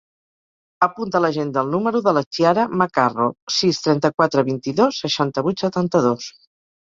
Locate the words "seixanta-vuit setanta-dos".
5.05-6.33